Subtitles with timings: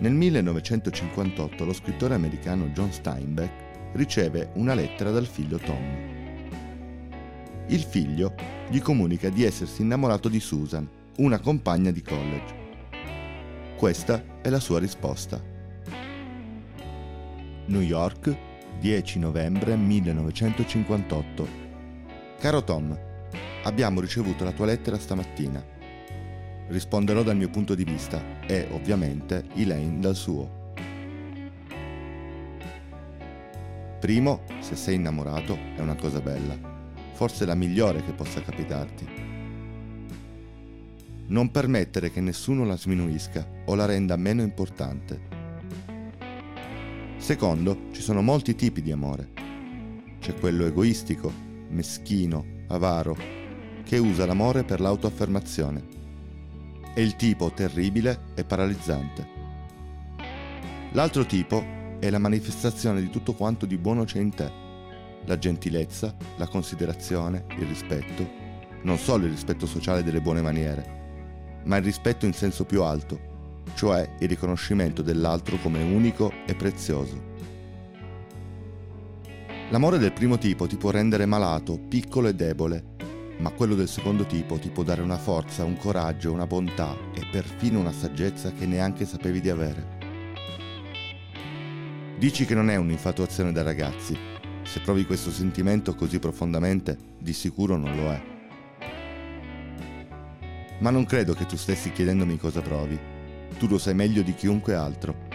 [0.00, 6.16] Nel 1958 lo scrittore americano John Steinbeck riceve una lettera dal figlio Tom.
[7.66, 8.32] Il figlio
[8.70, 12.54] gli comunica di essersi innamorato di Susan, una compagna di college.
[13.76, 15.42] Questa è la sua risposta.
[17.66, 18.36] New York,
[18.78, 21.48] 10 novembre 1958.
[22.38, 22.96] Caro Tom,
[23.64, 25.76] abbiamo ricevuto la tua lettera stamattina.
[26.68, 30.72] Risponderò dal mio punto di vista e, ovviamente, Elaine dal suo.
[33.98, 36.56] Primo, se sei innamorato, è una cosa bella,
[37.14, 39.08] forse la migliore che possa capitarti.
[41.28, 45.20] Non permettere che nessuno la sminuisca o la renda meno importante.
[47.16, 49.30] Secondo, ci sono molti tipi di amore.
[50.20, 51.32] C'è quello egoistico,
[51.70, 53.16] meschino, avaro,
[53.84, 55.97] che usa l'amore per l'autoaffermazione.
[56.98, 59.24] E il tipo terribile e paralizzante.
[60.94, 61.64] L'altro tipo
[62.00, 64.50] è la manifestazione di tutto quanto di buono c'è in te.
[65.26, 68.28] La gentilezza, la considerazione, il rispetto,
[68.82, 73.62] non solo il rispetto sociale delle buone maniere, ma il rispetto in senso più alto,
[73.74, 77.22] cioè il riconoscimento dell'altro come unico e prezioso.
[79.70, 82.96] L'amore del primo tipo ti può rendere malato, piccolo e debole,
[83.38, 87.24] ma quello del secondo tipo ti può dare una forza, un coraggio, una bontà e
[87.30, 89.96] perfino una saggezza che neanche sapevi di avere.
[92.18, 94.16] Dici che non è un'infatuazione da ragazzi.
[94.62, 98.22] Se provi questo sentimento così profondamente, di sicuro non lo è.
[100.80, 102.98] Ma non credo che tu stessi chiedendomi cosa provi.
[103.56, 105.26] Tu lo sai meglio di chiunque altro.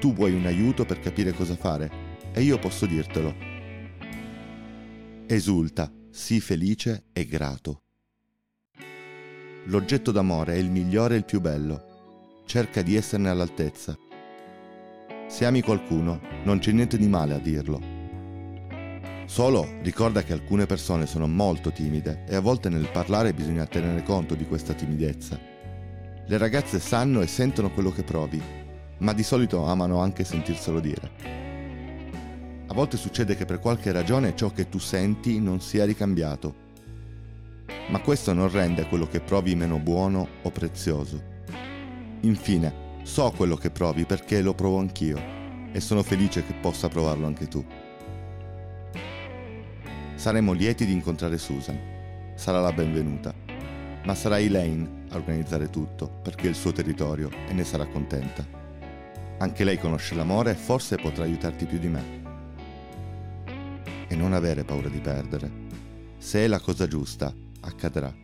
[0.00, 1.90] Tu vuoi un aiuto per capire cosa fare
[2.32, 3.34] e io posso dirtelo.
[5.26, 7.82] Esulta, sii felice e grato.
[9.64, 12.42] L'oggetto d'amore è il migliore e il più bello.
[12.46, 13.98] Cerca di esserne all'altezza.
[15.26, 17.80] Se ami qualcuno, non c'è niente di male a dirlo.
[19.26, 24.04] Solo ricorda che alcune persone sono molto timide e a volte nel parlare bisogna tenere
[24.04, 25.36] conto di questa timidezza.
[26.26, 28.40] Le ragazze sanno e sentono quello che provi,
[28.98, 31.33] ma di solito amano anche sentirselo dire.
[32.74, 36.54] A volte succede che per qualche ragione ciò che tu senti non sia ricambiato,
[37.90, 41.22] ma questo non rende quello che provi meno buono o prezioso.
[42.22, 45.16] Infine, so quello che provi perché lo provo anch'io
[45.70, 47.64] e sono felice che possa provarlo anche tu.
[50.16, 51.78] Saremo lieti di incontrare Susan.
[52.34, 53.32] Sarà la benvenuta.
[54.04, 58.44] Ma sarà Elaine a organizzare tutto, perché è il suo territorio e ne sarà contenta.
[59.38, 62.23] Anche lei conosce l'amore e forse potrà aiutarti più di me.
[64.14, 65.50] E non avere paura di perdere.
[66.18, 68.14] Se è la cosa giusta, accadrà.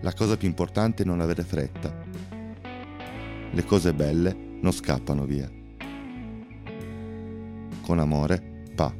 [0.00, 1.94] La cosa più importante è non avere fretta.
[3.50, 5.50] Le cose belle non scappano via.
[7.82, 8.94] Con amore, Pa.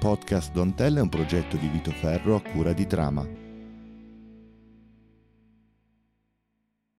[0.00, 3.45] Podcast Don't Tell è un progetto di Vito Ferro a cura di Trama.